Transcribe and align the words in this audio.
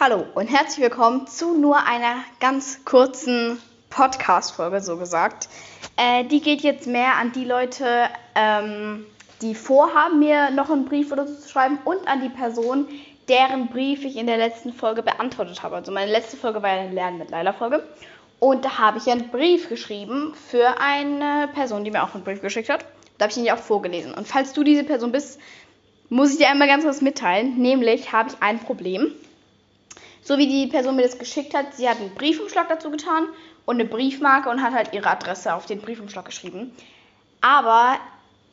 Hallo 0.00 0.26
und 0.34 0.48
herzlich 0.48 0.80
willkommen 0.80 1.28
zu 1.28 1.56
nur 1.56 1.86
einer 1.86 2.16
ganz 2.40 2.84
kurzen 2.84 3.58
Podcast-Folge, 3.90 4.80
so 4.80 4.96
gesagt. 4.96 5.48
Äh, 5.96 6.24
die 6.24 6.40
geht 6.40 6.62
jetzt 6.62 6.88
mehr 6.88 7.14
an 7.14 7.30
die 7.30 7.44
Leute, 7.44 8.08
ähm, 8.34 9.06
die 9.40 9.54
vorhaben, 9.54 10.18
mir 10.18 10.50
noch 10.50 10.68
einen 10.68 10.84
Brief 10.84 11.12
oder 11.12 11.28
so 11.28 11.36
zu 11.36 11.48
schreiben 11.48 11.78
und 11.84 12.08
an 12.08 12.22
die 12.22 12.28
Person, 12.28 12.88
deren 13.28 13.68
Brief 13.68 14.04
ich 14.04 14.16
in 14.16 14.26
der 14.26 14.36
letzten 14.36 14.72
Folge 14.72 15.04
beantwortet 15.04 15.62
habe. 15.62 15.76
Also 15.76 15.92
meine 15.92 16.10
letzte 16.10 16.36
Folge 16.36 16.60
war 16.60 16.74
ja 16.74 16.82
eine 16.82 16.92
Lernen 16.92 17.18
mit 17.18 17.30
Leila-Folge. 17.30 17.84
Und 18.40 18.64
da 18.64 18.78
habe 18.78 18.98
ich 18.98 19.08
einen 19.08 19.28
Brief 19.28 19.68
geschrieben 19.68 20.34
für 20.50 20.80
eine 20.80 21.48
Person, 21.54 21.84
die 21.84 21.92
mir 21.92 22.02
auch 22.02 22.16
einen 22.16 22.24
Brief 22.24 22.40
geschickt 22.40 22.68
hat. 22.68 22.84
Da 23.16 23.26
habe 23.26 23.30
ich 23.30 23.36
ihn 23.36 23.44
ja 23.44 23.54
auch 23.54 23.62
vorgelesen. 23.62 24.12
Und 24.12 24.26
falls 24.26 24.54
du 24.54 24.64
diese 24.64 24.82
Person 24.82 25.12
bist, 25.12 25.38
muss 26.08 26.32
ich 26.32 26.38
dir 26.38 26.48
einmal 26.48 26.66
ganz 26.66 26.82
kurz 26.82 27.00
mitteilen. 27.00 27.58
Nämlich 27.58 28.10
habe 28.10 28.30
ich 28.30 28.42
ein 28.42 28.58
Problem. 28.58 29.12
So 30.24 30.38
wie 30.38 30.46
die 30.46 30.66
Person 30.66 30.96
mir 30.96 31.02
das 31.02 31.18
geschickt 31.18 31.54
hat, 31.54 31.74
sie 31.74 31.88
hat 31.88 31.98
einen 32.00 32.14
Briefumschlag 32.14 32.68
dazu 32.68 32.90
getan 32.90 33.28
und 33.66 33.76
eine 33.78 33.84
Briefmarke 33.84 34.48
und 34.48 34.62
hat 34.62 34.72
halt 34.72 34.94
ihre 34.94 35.10
Adresse 35.10 35.54
auf 35.54 35.66
den 35.66 35.80
Briefumschlag 35.80 36.24
geschrieben. 36.24 36.74
Aber 37.42 37.98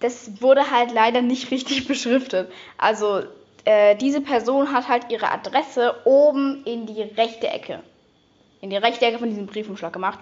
das 0.02 0.42
wurde 0.42 0.70
halt 0.70 0.92
leider 0.92 1.22
nicht 1.22 1.50
richtig 1.52 1.88
beschriftet. 1.88 2.52
Also 2.78 3.22
äh, 3.64 3.96
diese 3.96 4.20
Person 4.20 4.74
hat 4.74 4.90
halt 4.90 5.10
ihre 5.10 5.32
Adresse 5.32 5.96
oben 6.04 6.64
in 6.66 6.88
die 6.88 7.02
rechte 7.02 7.48
Ecke, 7.48 7.82
in 8.60 8.70
die 8.70 8.78
rechte 8.78 9.06
Ecke 9.06 9.20
von 9.20 9.30
diesem 9.30 9.46
Briefumschlag 9.46 9.94
gemacht. 9.94 10.20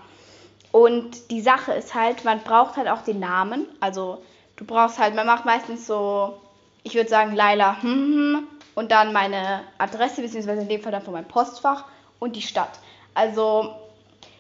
Und 0.72 1.32
die 1.32 1.42
Sache 1.42 1.74
ist 1.74 1.96
halt, 1.96 2.26
man 2.26 2.42
braucht 2.42 2.78
halt 2.78 2.88
auch 2.88 3.02
den 3.02 3.20
Namen. 3.20 3.66
Also 3.80 4.24
du 4.56 4.66
brauchst 4.66 5.00
halt, 5.00 5.16
man 5.16 5.26
macht 5.26 5.46
meistens 5.46 5.88
so, 5.88 6.40
ich 6.84 6.94
würde 6.94 7.10
sagen 7.10 7.36
Laila, 7.36 7.82
hm, 7.82 7.90
hm, 7.92 8.48
und 8.76 8.92
dann 8.92 9.14
meine 9.14 9.62
Adresse, 9.78 10.22
beziehungsweise 10.22 10.62
in 10.62 10.70
dem 10.70 10.82
Fall 10.82 10.92
dann 10.92 11.02
von 11.02 11.14
meinem 11.14 11.28
Postfach 11.28 11.86
und 12.20 12.36
die 12.36 12.42
Stadt. 12.42 12.80
Also, 13.14 13.74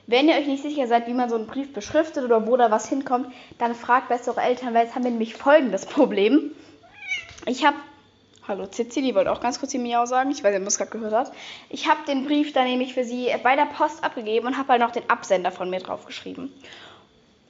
wenn 0.08 0.28
ihr 0.28 0.36
euch 0.36 0.48
nicht 0.48 0.64
sicher 0.64 0.88
seid, 0.88 1.08
wie 1.08 1.14
man 1.14 1.30
so 1.30 1.36
einen 1.36 1.48
Brief 1.48 1.74
beschriftet 1.74 2.24
oder 2.24 2.48
wo 2.48 2.58
da 2.58 2.72
was 2.72 2.88
hinkommt, 2.90 3.32
dann 3.58 3.76
fragt 3.76 4.10
besser 4.10 4.32
eure 4.32 4.42
Eltern, 4.42 4.74
weil 4.74 4.86
jetzt 4.86 4.96
haben 4.96 5.04
wir 5.04 5.12
nämlich 5.12 5.36
folgendes 5.36 5.86
Problem. 5.86 6.52
Ich 7.46 7.66
habe, 7.66 7.78
hallo 8.48 8.66
Cici, 8.66 9.02
die 9.02 9.16
wollte 9.16 9.32
auch 9.32 9.42
ganz 9.42 9.60
kurz 9.60 9.72
die 9.72 9.80
Miau 9.80 10.06
sagen, 10.06 10.32
ich 10.32 10.44
weiß 10.44 10.54
ihr 10.60 10.66
es 10.66 10.78
gerade 10.78 10.92
gehört 10.92 11.14
habt. 11.14 11.32
Ich 11.70 11.88
habe 11.90 12.00
den 12.08 12.26
Brief 12.26 12.54
dann 12.54 12.66
nämlich 12.66 12.94
für 12.94 13.04
sie 13.04 13.30
bei 13.44 13.56
der 13.56 13.66
Post 13.66 14.04
abgegeben 14.04 14.48
und 14.48 14.58
habe 14.58 14.70
halt 14.70 14.82
noch 14.82 14.92
den 14.92 15.10
Absender 15.10 15.52
von 15.52 15.70
mir 15.70 15.80
draufgeschrieben. 15.80 16.52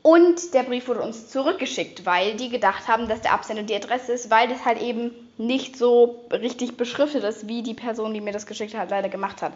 Und 0.01 0.53
der 0.53 0.63
Brief 0.63 0.87
wurde 0.87 1.01
uns 1.01 1.29
zurückgeschickt, 1.29 2.05
weil 2.05 2.35
die 2.35 2.49
gedacht 2.49 2.87
haben, 2.87 3.07
dass 3.07 3.21
der 3.21 3.33
Absender 3.33 3.63
die 3.63 3.75
Adresse 3.75 4.13
ist, 4.13 4.29
weil 4.29 4.47
das 4.47 4.65
halt 4.65 4.81
eben 4.81 5.11
nicht 5.39 5.77
so 5.77 6.25
richtig 6.31 6.75
beschriftet 6.77 7.23
ist, 7.23 7.47
wie 7.47 7.63
die 7.63 7.73
Person, 7.73 8.13
die 8.13 8.21
mir 8.21 8.33
das 8.33 8.45
geschickt 8.45 8.75
hat, 8.75 8.91
leider 8.91 9.09
gemacht 9.09 9.41
hat. 9.41 9.53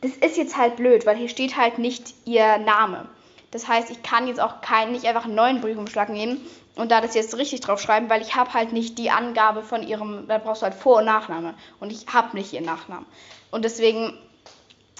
Das 0.00 0.12
ist 0.12 0.36
jetzt 0.36 0.56
halt 0.56 0.76
blöd, 0.76 1.06
weil 1.06 1.16
hier 1.16 1.28
steht 1.28 1.56
halt 1.56 1.78
nicht 1.78 2.14
ihr 2.24 2.58
Name. 2.58 3.08
Das 3.50 3.68
heißt, 3.68 3.90
ich 3.90 4.02
kann 4.02 4.26
jetzt 4.26 4.40
auch 4.40 4.60
keinen, 4.60 4.92
nicht 4.92 5.04
einfach 5.06 5.24
einen 5.24 5.34
neuen 5.34 5.60
Briefumschlag 5.60 6.08
nehmen 6.08 6.40
und 6.76 6.90
da 6.90 7.00
das 7.00 7.14
jetzt 7.14 7.36
richtig 7.36 7.60
drauf 7.60 7.80
schreiben, 7.80 8.08
weil 8.08 8.22
ich 8.22 8.36
habe 8.36 8.54
halt 8.54 8.72
nicht 8.72 8.98
die 8.98 9.10
Angabe 9.10 9.62
von 9.62 9.86
ihrem, 9.86 10.26
da 10.28 10.38
brauchst 10.38 10.62
du 10.62 10.66
halt 10.66 10.74
Vor- 10.74 10.98
und 10.98 11.06
Nachname 11.06 11.54
und 11.80 11.92
ich 11.92 12.06
habe 12.12 12.36
nicht 12.36 12.52
ihren 12.52 12.64
Nachnamen. 12.64 13.06
Und 13.50 13.64
deswegen 13.64 14.14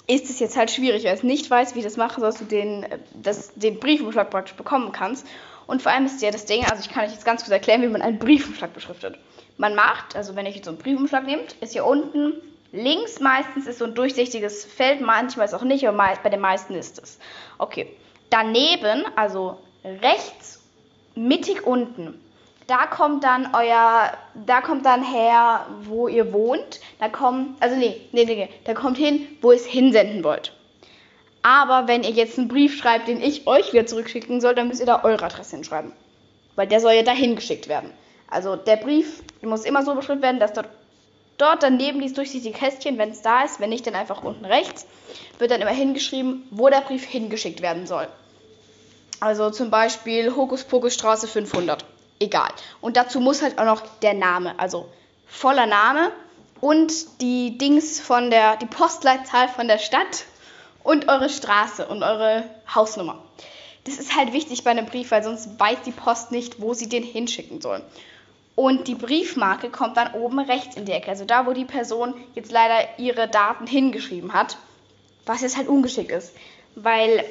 ist 0.09 0.29
es 0.29 0.39
jetzt 0.39 0.57
halt 0.57 0.71
schwierig, 0.71 1.03
weil 1.03 1.15
ich 1.15 1.23
nicht 1.23 1.49
weiß, 1.49 1.75
wie 1.75 1.79
ich 1.79 1.85
das 1.85 1.95
mache, 1.95 2.19
dass 2.19 2.39
du 2.39 2.45
den, 2.45 2.85
das, 3.13 3.53
den 3.53 3.79
Briefumschlag 3.79 4.31
praktisch 4.31 4.55
bekommen 4.55 4.91
kannst. 4.91 5.25
Und 5.67 5.83
vor 5.83 5.91
allem 5.91 6.07
ist 6.07 6.19
ja 6.23 6.31
das 6.31 6.45
Ding, 6.45 6.65
also 6.65 6.81
ich 6.81 6.89
kann 6.89 7.05
euch 7.05 7.11
jetzt 7.11 7.25
ganz 7.25 7.41
kurz 7.41 7.51
erklären, 7.51 7.83
wie 7.83 7.87
man 7.87 8.01
einen 8.01 8.17
Briefumschlag 8.17 8.73
beschriftet. 8.73 9.19
Man 9.57 9.75
macht, 9.75 10.15
also 10.15 10.35
wenn 10.35 10.47
ihr 10.47 10.51
jetzt 10.51 10.65
so 10.65 10.71
einen 10.71 10.79
Briefumschlag 10.79 11.25
nehmt, 11.25 11.53
ist 11.61 11.73
hier 11.73 11.85
unten 11.85 12.33
links 12.71 13.19
meistens 13.19 13.67
ist 13.67 13.79
so 13.79 13.85
ein 13.85 13.95
durchsichtiges 13.95 14.65
Feld, 14.65 15.01
manchmal 15.01 15.45
ist 15.45 15.53
auch 15.53 15.63
nicht, 15.63 15.87
aber 15.87 16.13
bei 16.23 16.29
den 16.29 16.39
meisten 16.39 16.73
ist 16.73 17.01
es. 17.01 17.19
Okay. 17.57 17.87
Daneben, 18.31 19.05
also 19.15 19.59
rechts, 19.83 20.63
mittig 21.15 21.65
unten, 21.65 22.19
da 22.69 22.85
kommt 22.85 23.23
dann 23.23 23.55
euer, 23.55 24.11
da 24.35 24.61
kommt 24.61 24.85
dann 24.85 25.03
her, 25.03 25.65
wo 25.81 26.07
ihr 26.07 26.31
wohnt. 26.31 26.79
Da 26.99 27.09
kommt, 27.09 27.61
also 27.61 27.75
nee, 27.75 27.99
nee, 28.11 28.25
nee, 28.25 28.49
da 28.65 28.75
kommt 28.75 28.97
hin, 28.97 29.27
wo 29.41 29.51
ihr 29.51 29.57
es 29.57 29.65
hinsenden 29.65 30.23
wollt. 30.23 30.53
Aber 31.41 31.87
wenn 31.87 32.03
ihr 32.03 32.11
jetzt 32.11 32.37
einen 32.37 32.47
Brief 32.47 32.77
schreibt, 32.77 33.07
den 33.07 33.21
ich 33.21 33.47
euch 33.47 33.73
wieder 33.73 33.87
zurückschicken 33.87 34.39
soll, 34.39 34.53
dann 34.53 34.67
müsst 34.67 34.81
ihr 34.81 34.85
da 34.85 35.03
eure 35.03 35.25
Adresse 35.25 35.55
hinschreiben. 35.55 35.93
Weil 36.55 36.67
der 36.67 36.79
soll 36.79 36.93
ja 36.93 37.01
dahin 37.01 37.35
geschickt 37.35 37.67
werden. 37.67 37.91
Also 38.29 38.55
der 38.55 38.75
Brief 38.75 39.23
muss 39.41 39.65
immer 39.65 39.83
so 39.83 39.95
beschriftet 39.95 40.21
werden, 40.21 40.39
dass 40.39 40.53
dort, 40.53 40.69
dort 41.39 41.63
daneben 41.63 42.01
dieses 42.01 42.15
durchsichtige 42.15 42.55
Kästchen, 42.55 42.99
wenn 42.99 43.09
es 43.09 43.23
da 43.23 43.43
ist, 43.45 43.59
wenn 43.59 43.69
nicht, 43.69 43.87
dann 43.87 43.95
einfach 43.95 44.23
unten 44.23 44.45
rechts, 44.45 44.85
wird 45.39 45.49
dann 45.49 45.61
immer 45.61 45.71
hingeschrieben, 45.71 46.45
wo 46.51 46.69
der 46.69 46.81
Brief 46.81 47.03
hingeschickt 47.03 47.63
werden 47.63 47.87
soll. 47.87 48.07
Also 49.21 49.49
zum 49.49 49.71
Beispiel 49.71 50.35
Hokuspokusstraße 50.35 51.27
500 51.27 51.83
egal. 52.19 52.49
Und 52.81 52.97
dazu 52.97 53.19
muss 53.19 53.41
halt 53.41 53.57
auch 53.57 53.65
noch 53.65 53.81
der 54.01 54.13
Name, 54.13 54.57
also 54.59 54.89
voller 55.27 55.65
Name 55.65 56.11
und 56.61 57.21
die 57.21 57.57
Dings 57.57 57.99
von 57.99 58.29
der, 58.29 58.57
die 58.57 58.65
Postleitzahl 58.65 59.47
von 59.47 59.67
der 59.67 59.77
Stadt 59.77 60.25
und 60.83 61.07
eure 61.07 61.29
Straße 61.29 61.85
und 61.85 62.03
eure 62.03 62.43
Hausnummer. 62.73 63.23
Das 63.85 63.97
ist 63.97 64.15
halt 64.15 64.33
wichtig 64.33 64.63
bei 64.63 64.71
einem 64.71 64.85
Brief, 64.85 65.11
weil 65.11 65.23
sonst 65.23 65.59
weiß 65.59 65.79
die 65.85 65.91
Post 65.91 66.31
nicht, 66.31 66.61
wo 66.61 66.73
sie 66.73 66.89
den 66.89 67.03
hinschicken 67.03 67.61
soll. 67.61 67.81
Und 68.55 68.89
die 68.89 68.95
Briefmarke 68.95 69.69
kommt 69.69 69.95
dann 69.95 70.13
oben 70.13 70.39
rechts 70.39 70.75
in 70.75 70.83
die 70.83 70.91
Ecke, 70.91 71.09
also 71.09 71.23
da, 71.23 71.45
wo 71.45 71.53
die 71.53 71.63
Person 71.63 72.13
jetzt 72.35 72.51
leider 72.51 72.99
ihre 72.99 73.29
Daten 73.29 73.65
hingeschrieben 73.65 74.33
hat, 74.33 74.57
was 75.25 75.41
jetzt 75.41 75.55
halt 75.55 75.69
ungeschickt 75.69 76.11
ist. 76.11 76.33
Weil 76.75 77.23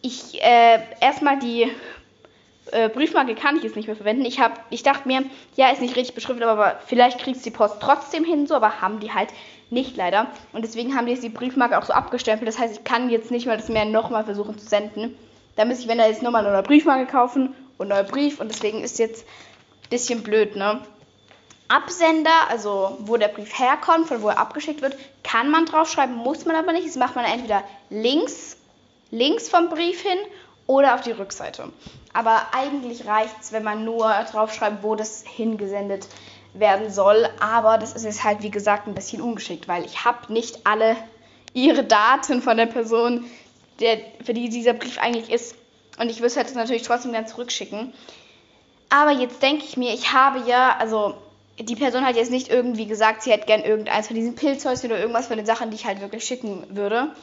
ich 0.00 0.42
äh, 0.42 0.80
erstmal 1.00 1.38
die 1.38 1.70
äh, 2.72 2.88
Briefmarke 2.88 3.34
kann 3.34 3.56
ich 3.56 3.62
jetzt 3.62 3.76
nicht 3.76 3.86
mehr 3.86 3.96
verwenden. 3.96 4.24
Ich, 4.24 4.40
hab, 4.40 4.64
ich 4.70 4.82
dachte 4.82 5.06
mir, 5.06 5.24
ja, 5.56 5.70
ist 5.70 5.80
nicht 5.80 5.96
richtig 5.96 6.14
beschriftet, 6.14 6.44
aber 6.44 6.80
vielleicht 6.86 7.18
kriegt 7.18 7.44
die 7.44 7.50
Post 7.50 7.76
trotzdem 7.80 8.24
hin, 8.24 8.46
so, 8.46 8.54
aber 8.54 8.80
haben 8.80 9.00
die 9.00 9.12
halt 9.12 9.30
nicht 9.70 9.96
leider. 9.96 10.26
Und 10.52 10.62
deswegen 10.62 10.96
haben 10.96 11.06
die 11.06 11.12
jetzt 11.12 11.22
die 11.22 11.28
Briefmarke 11.28 11.78
auch 11.78 11.84
so 11.84 11.92
abgestempelt. 11.92 12.48
Das 12.48 12.58
heißt, 12.58 12.78
ich 12.78 12.84
kann 12.84 13.10
jetzt 13.10 13.30
nicht 13.30 13.46
mal 13.46 13.56
das 13.56 13.68
mehr 13.68 13.84
nochmal 13.84 14.24
versuchen 14.24 14.58
zu 14.58 14.66
senden. 14.66 15.16
Da 15.56 15.64
müsste 15.64 15.84
ich, 15.84 15.88
wenn 15.88 15.98
da 15.98 16.06
jetzt 16.06 16.22
nochmal 16.22 16.44
eine 16.44 16.54
neue 16.54 16.62
Briefmarke 16.62 17.10
kaufen 17.10 17.54
und 17.78 17.88
neuer 17.88 18.04
Brief. 18.04 18.40
Und 18.40 18.48
deswegen 18.48 18.82
ist 18.82 18.98
jetzt 18.98 19.24
ein 19.24 19.88
bisschen 19.90 20.22
blöd, 20.22 20.56
ne? 20.56 20.80
Absender, 21.68 22.48
also 22.48 22.98
wo 23.00 23.16
der 23.16 23.28
Brief 23.28 23.56
herkommt, 23.56 24.08
von 24.08 24.22
wo 24.22 24.28
er 24.28 24.38
abgeschickt 24.38 24.82
wird, 24.82 24.96
kann 25.22 25.50
man 25.50 25.66
draufschreiben, 25.66 26.16
muss 26.16 26.44
man 26.44 26.56
aber 26.56 26.72
nicht. 26.72 26.88
Das 26.88 26.96
macht 26.96 27.14
man 27.14 27.24
entweder 27.24 27.62
links, 27.90 28.56
links 29.12 29.48
vom 29.48 29.68
Brief 29.68 30.00
hin 30.02 30.18
oder 30.66 30.94
auf 30.94 31.02
die 31.02 31.12
Rückseite. 31.12 31.70
Aber 32.12 32.48
eigentlich 32.52 33.06
reicht 33.06 33.36
es, 33.40 33.52
wenn 33.52 33.62
man 33.62 33.84
nur 33.84 34.12
draufschreibt, 34.30 34.82
wo 34.82 34.96
das 34.96 35.24
hingesendet 35.26 36.08
werden 36.54 36.90
soll. 36.90 37.28
Aber 37.40 37.78
das 37.78 37.92
ist 37.92 38.04
jetzt 38.04 38.24
halt, 38.24 38.42
wie 38.42 38.50
gesagt, 38.50 38.86
ein 38.86 38.94
bisschen 38.94 39.22
ungeschickt, 39.22 39.68
weil 39.68 39.84
ich 39.84 40.04
habe 40.04 40.32
nicht 40.32 40.66
alle 40.66 40.96
ihre 41.52 41.84
Daten 41.84 42.42
von 42.42 42.56
der 42.56 42.66
Person, 42.66 43.24
der, 43.80 43.98
für 44.24 44.34
die 44.34 44.48
dieser 44.48 44.72
Brief 44.72 44.98
eigentlich 44.98 45.30
ist. 45.30 45.54
Und 45.98 46.10
ich 46.10 46.18
würde 46.18 46.28
es 46.28 46.36
halt 46.36 46.54
natürlich 46.54 46.82
trotzdem 46.82 47.12
gerne 47.12 47.26
zurückschicken. 47.26 47.92
Aber 48.88 49.12
jetzt 49.12 49.42
denke 49.42 49.64
ich 49.64 49.76
mir, 49.76 49.94
ich 49.94 50.12
habe 50.12 50.42
ja, 50.48 50.76
also 50.78 51.14
die 51.58 51.76
Person 51.76 52.04
hat 52.04 52.16
jetzt 52.16 52.30
nicht 52.30 52.48
irgendwie 52.48 52.86
gesagt, 52.86 53.22
sie 53.22 53.30
hätte 53.30 53.46
gern 53.46 53.62
irgendeins 53.62 54.08
von 54.08 54.16
diesen 54.16 54.34
Pilzhäuschen 54.34 54.90
oder 54.90 55.00
irgendwas 55.00 55.28
von 55.28 55.36
den 55.36 55.46
Sachen, 55.46 55.70
die 55.70 55.76
ich 55.76 55.84
halt 55.84 56.00
wirklich 56.00 56.24
schicken 56.24 56.64
würde. 56.70 57.14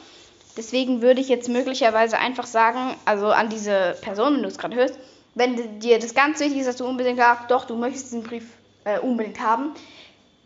Deswegen 0.58 1.02
würde 1.02 1.20
ich 1.20 1.28
jetzt 1.28 1.48
möglicherweise 1.48 2.18
einfach 2.18 2.46
sagen, 2.46 2.96
also 3.04 3.28
an 3.28 3.48
diese 3.48 3.96
Person, 4.02 4.34
wenn 4.34 4.42
du 4.42 4.48
es 4.48 4.58
gerade 4.58 4.74
hörst, 4.74 4.98
wenn 5.36 5.78
dir 5.78 6.00
das 6.00 6.14
ganz 6.14 6.40
wichtig 6.40 6.58
ist, 6.58 6.66
dass 6.66 6.76
du 6.76 6.84
unbedingt 6.84 7.18
sagst, 7.18 7.48
doch, 7.48 7.64
du 7.64 7.76
möchtest 7.76 8.06
diesen 8.06 8.24
Brief 8.24 8.44
äh, 8.84 8.98
unbedingt 8.98 9.40
haben, 9.40 9.70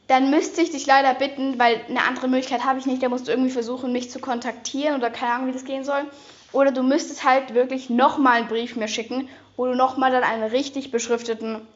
dann 0.09 0.29
müsste 0.29 0.61
ich 0.61 0.71
dich 0.71 0.85
leider 0.85 1.15
bitten, 1.15 1.59
weil 1.59 1.81
eine 1.89 2.03
andere 2.03 2.29
Möglichkeit 2.29 2.63
habe 2.63 2.79
ich 2.79 2.85
nicht, 2.85 3.03
da 3.03 3.09
musst 3.09 3.27
du 3.27 3.33
irgendwie 3.33 3.51
versuchen, 3.51 3.91
mich 3.91 4.11
zu 4.11 4.19
kontaktieren 4.19 4.97
oder 4.97 5.09
keine 5.09 5.33
Ahnung, 5.33 5.49
wie 5.49 5.53
das 5.53 5.65
gehen 5.65 5.85
soll. 5.85 6.05
Oder 6.53 6.73
du 6.73 6.83
müsstest 6.83 7.25
halt 7.25 7.55
wirklich 7.55 7.89
nochmal 7.89 8.41
einen 8.41 8.49
Brief 8.49 8.77
mir 8.77 8.89
schicken, 8.89 9.31
wo 9.57 9.65
du 9.65 9.75
nochmal 9.75 10.11
dann 10.11 10.25
einen 10.25 10.43
richtig 10.43 10.91
beschrifteten 10.91 11.67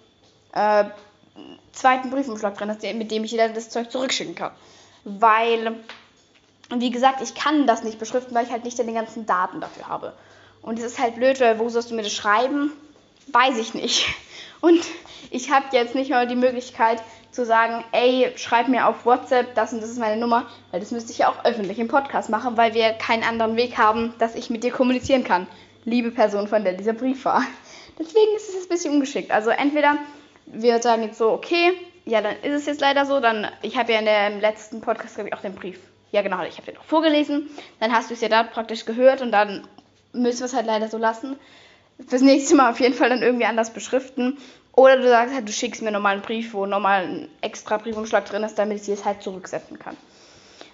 äh, 0.52 0.84
zweiten 1.72 2.10
Briefumschlag 2.10 2.58
drin 2.58 2.68
hast, 2.68 2.82
mit 2.82 3.10
dem 3.10 3.24
ich 3.24 3.30
dir 3.30 3.48
das 3.48 3.70
Zeug 3.70 3.90
zurückschicken 3.90 4.34
kann. 4.34 4.52
Weil 5.04 5.76
und 6.70 6.80
wie 6.80 6.90
gesagt, 6.90 7.22
ich 7.22 7.34
kann 7.34 7.66
das 7.66 7.84
nicht 7.84 7.98
beschriften, 7.98 8.34
weil 8.34 8.44
ich 8.44 8.50
halt 8.50 8.64
nicht 8.64 8.78
die 8.78 8.92
ganzen 8.92 9.26
Daten 9.26 9.60
dafür 9.60 9.88
habe. 9.88 10.12
Und 10.62 10.78
es 10.78 10.84
ist 10.84 10.98
halt 10.98 11.14
blöd, 11.14 11.40
weil 11.40 11.58
wo 11.58 11.68
sollst 11.68 11.90
du 11.90 11.94
mir 11.94 12.02
das 12.02 12.12
schreiben? 12.12 12.72
Weiß 13.28 13.58
ich 13.58 13.74
nicht. 13.74 14.06
Und 14.60 14.84
ich 15.30 15.52
habe 15.52 15.66
jetzt 15.72 15.94
nicht 15.94 16.10
mal 16.10 16.26
die 16.26 16.34
Möglichkeit 16.34 17.02
zu 17.30 17.44
sagen, 17.44 17.84
ey, 17.92 18.32
schreib 18.36 18.68
mir 18.68 18.88
auf 18.88 19.04
WhatsApp, 19.04 19.54
das 19.54 19.72
und 19.72 19.82
das 19.82 19.90
ist 19.90 19.98
meine 19.98 20.18
Nummer, 20.18 20.46
weil 20.70 20.80
das 20.80 20.90
müsste 20.90 21.12
ich 21.12 21.18
ja 21.18 21.28
auch 21.28 21.44
öffentlich 21.44 21.78
im 21.78 21.88
Podcast 21.88 22.30
machen, 22.30 22.56
weil 22.56 22.72
wir 22.72 22.94
keinen 22.94 23.22
anderen 23.22 23.56
Weg 23.56 23.76
haben, 23.76 24.14
dass 24.18 24.34
ich 24.34 24.48
mit 24.48 24.64
dir 24.64 24.72
kommunizieren 24.72 25.22
kann. 25.22 25.46
Liebe 25.84 26.10
Person, 26.10 26.48
von 26.48 26.64
der 26.64 26.72
dieser 26.72 26.94
Brief 26.94 27.26
war. 27.26 27.42
Deswegen 27.98 28.34
ist 28.36 28.48
es 28.48 28.54
jetzt 28.54 28.64
ein 28.64 28.68
bisschen 28.70 28.94
ungeschickt. 28.94 29.30
Also 29.30 29.50
entweder 29.50 29.98
wir 30.46 30.80
sagen 30.80 31.02
jetzt 31.02 31.18
so, 31.18 31.30
okay, 31.30 31.72
ja, 32.06 32.22
dann 32.22 32.36
ist 32.42 32.62
es 32.62 32.66
jetzt 32.66 32.80
leider 32.80 33.04
so, 33.04 33.20
dann, 33.20 33.46
ich 33.60 33.76
habe 33.76 33.92
ja 33.92 33.98
in 33.98 34.06
dem 34.06 34.40
letzten 34.40 34.80
Podcast, 34.80 35.16
glaube 35.16 35.28
ich, 35.28 35.34
auch 35.34 35.42
den 35.42 35.54
Brief 35.54 35.78
Ja, 36.12 36.22
genau, 36.22 36.42
ich 36.44 36.56
habe 36.56 36.70
dir 36.70 36.78
noch 36.78 36.84
vorgelesen. 36.84 37.50
Dann 37.80 37.92
hast 37.92 38.10
du 38.10 38.14
es 38.14 38.20
ja 38.20 38.28
da 38.28 38.42
praktisch 38.42 38.84
gehört 38.84 39.22
und 39.22 39.32
dann 39.32 39.66
müssen 40.12 40.40
wir 40.40 40.46
es 40.46 40.54
halt 40.54 40.66
leider 40.66 40.88
so 40.88 40.98
lassen. 40.98 41.36
Fürs 42.06 42.22
nächste 42.22 42.54
Mal 42.54 42.70
auf 42.70 42.80
jeden 42.80 42.94
Fall 42.94 43.08
dann 43.08 43.22
irgendwie 43.22 43.46
anders 43.46 43.72
beschriften. 43.72 44.38
Oder 44.72 44.98
du 44.98 45.08
sagst 45.08 45.34
halt, 45.34 45.48
du 45.48 45.52
schickst 45.52 45.82
mir 45.82 45.90
nochmal 45.90 46.14
einen 46.14 46.22
Brief, 46.22 46.52
wo 46.52 46.66
nochmal 46.66 47.04
ein 47.04 47.28
extra 47.40 47.78
Briefumschlag 47.78 48.26
drin 48.26 48.42
ist, 48.42 48.58
damit 48.58 48.82
ich 48.82 48.88
es 48.88 49.04
halt 49.04 49.22
zurücksenden 49.22 49.78
kann. 49.78 49.96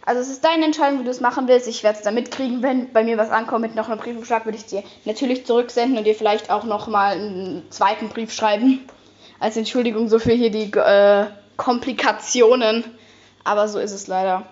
Also 0.05 0.21
es 0.21 0.29
ist 0.29 0.45
deine 0.45 0.65
Entscheidung, 0.65 1.01
wie 1.01 1.05
du 1.05 1.11
es 1.11 1.21
machen 1.21 1.47
willst. 1.47 1.69
Ich 1.69 1.85
werde 1.85 1.99
es 1.99 2.05
dann 2.05 2.15
mitkriegen, 2.15 2.63
wenn 2.63 2.93
bei 2.93 3.05
mir 3.05 3.17
was 3.19 3.31
ankommt 3.31 3.63
mit 3.63 3.77
noch 3.77 3.89
einem 3.89 4.01
Briefumschlag, 4.01 4.45
würde 4.45 4.59
ich 4.59 4.67
dir 4.67 4.83
natürlich 5.05 5.47
zurücksenden 5.47 5.97
und 5.97 6.05
dir 6.05 6.17
vielleicht 6.17 6.51
auch 6.51 6.65
nochmal 6.65 7.13
einen 7.13 7.71
zweiten 7.71 8.09
Brief 8.09 8.33
schreiben. 8.33 8.81
Als 9.39 9.57
Entschuldigung 9.57 10.09
so 10.09 10.19
für 10.19 10.33
hier 10.33 10.51
die 10.51 10.73
äh, 10.73 11.27
Komplikationen. 11.57 12.85
Aber 13.45 13.69
so 13.69 13.79
ist 13.79 13.93
es 13.93 14.09
leider. 14.09 14.45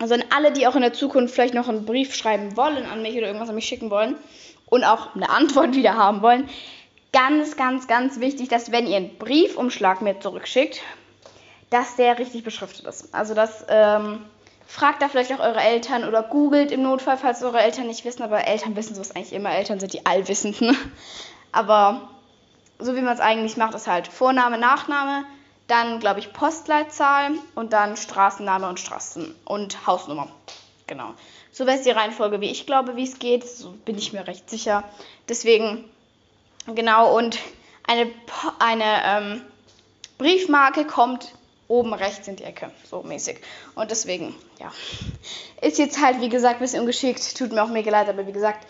Also 0.00 0.14
an 0.14 0.24
alle, 0.34 0.52
die 0.52 0.66
auch 0.66 0.74
in 0.74 0.82
der 0.82 0.92
Zukunft 0.92 1.34
vielleicht 1.34 1.54
noch 1.54 1.68
einen 1.68 1.84
Brief 1.84 2.14
schreiben 2.14 2.56
wollen 2.56 2.84
an 2.86 3.02
mich 3.02 3.16
oder 3.16 3.26
irgendwas 3.26 3.48
an 3.48 3.54
mich 3.54 3.66
schicken 3.66 3.90
wollen 3.90 4.16
und 4.66 4.84
auch 4.84 5.14
eine 5.14 5.30
Antwort 5.30 5.74
wieder 5.76 5.94
haben 5.96 6.22
wollen, 6.22 6.48
ganz, 7.12 7.56
ganz, 7.56 7.86
ganz 7.86 8.18
wichtig, 8.20 8.48
dass 8.48 8.72
wenn 8.72 8.86
ihr 8.86 8.96
einen 8.96 9.16
Briefumschlag 9.18 10.02
mir 10.02 10.18
zurückschickt, 10.18 10.82
dass 11.70 11.96
der 11.96 12.18
richtig 12.18 12.44
beschriftet 12.44 12.86
ist. 12.86 13.14
Also 13.14 13.34
das 13.34 13.64
ähm, 13.68 14.24
fragt 14.66 15.02
da 15.02 15.08
vielleicht 15.08 15.32
auch 15.32 15.40
eure 15.40 15.60
Eltern 15.60 16.04
oder 16.04 16.22
googelt 16.22 16.72
im 16.72 16.82
Notfall, 16.82 17.16
falls 17.16 17.42
eure 17.42 17.60
Eltern 17.60 17.86
nicht 17.86 18.04
wissen, 18.04 18.22
aber 18.22 18.46
Eltern 18.46 18.76
wissen 18.76 18.94
sowas 18.94 19.14
eigentlich 19.14 19.32
immer. 19.32 19.52
Eltern 19.52 19.80
sind 19.80 19.92
die 19.92 20.04
Allwissenden. 20.06 20.76
Aber 21.52 22.08
so 22.80 22.96
wie 22.96 23.00
man 23.00 23.14
es 23.14 23.20
eigentlich 23.20 23.56
macht, 23.56 23.74
ist 23.74 23.86
halt 23.86 24.08
Vorname, 24.08 24.58
Nachname, 24.58 25.24
dann 25.66 26.00
glaube 26.00 26.20
ich 26.20 26.32
Postleitzahl 26.32 27.32
und 27.54 27.72
dann 27.72 27.96
Straßenname 27.96 28.68
und 28.68 28.80
Straßen 28.80 29.34
und 29.44 29.86
Hausnummer. 29.86 30.28
Genau. 30.86 31.14
So 31.52 31.66
wäre 31.66 31.78
es 31.78 31.84
die 31.84 31.90
Reihenfolge, 31.90 32.40
wie 32.40 32.50
ich 32.50 32.66
glaube, 32.66 32.96
wie 32.96 33.04
es 33.04 33.18
geht. 33.18 33.46
So 33.46 33.70
bin 33.84 33.96
ich 33.96 34.12
mir 34.12 34.26
recht 34.26 34.50
sicher. 34.50 34.84
Deswegen, 35.28 35.84
genau, 36.66 37.16
und 37.16 37.38
eine, 37.86 38.10
eine 38.58 38.84
ähm, 39.04 39.42
Briefmarke 40.18 40.84
kommt 40.84 41.32
oben 41.68 41.94
rechts 41.94 42.28
in 42.28 42.36
die 42.36 42.44
Ecke, 42.44 42.70
so 42.88 43.02
mäßig. 43.02 43.38
Und 43.74 43.90
deswegen, 43.90 44.34
ja, 44.60 44.70
ist 45.62 45.78
jetzt 45.78 46.02
halt, 46.02 46.20
wie 46.20 46.28
gesagt, 46.28 46.56
ein 46.56 46.60
bisschen 46.60 46.80
ungeschickt. 46.80 47.36
Tut 47.38 47.52
mir 47.52 47.62
auch 47.62 47.68
mega 47.68 47.90
leid, 47.90 48.08
aber 48.08 48.26
wie 48.26 48.32
gesagt, 48.32 48.66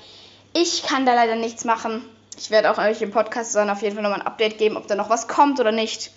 ich 0.52 0.84
kann 0.84 1.04
da 1.04 1.14
leider 1.14 1.34
nichts 1.34 1.64
machen. 1.64 2.04
Ich 2.38 2.50
werde 2.50 2.70
auch 2.70 2.78
euch 2.78 3.02
im 3.02 3.10
Podcast 3.10 3.54
dann 3.56 3.70
auf 3.70 3.82
jeden 3.82 3.94
Fall 3.94 4.02
nochmal 4.02 4.20
ein 4.20 4.26
Update 4.26 4.58
geben, 4.58 4.76
ob 4.76 4.86
da 4.86 4.94
noch 4.94 5.10
was 5.10 5.26
kommt 5.26 5.58
oder 5.58 5.72
nicht. 5.72 6.12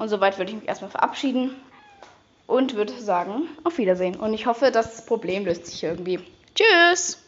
Und 0.00 0.08
soweit 0.08 0.38
würde 0.38 0.50
ich 0.50 0.56
mich 0.56 0.66
erstmal 0.66 0.90
verabschieden 0.90 1.54
und 2.46 2.74
würde 2.74 2.94
sagen, 2.94 3.42
auf 3.64 3.76
Wiedersehen. 3.76 4.16
Und 4.16 4.32
ich 4.32 4.46
hoffe, 4.46 4.70
das 4.70 5.04
Problem 5.04 5.44
löst 5.44 5.66
sich 5.66 5.82
irgendwie. 5.82 6.20
Tschüss! 6.54 7.22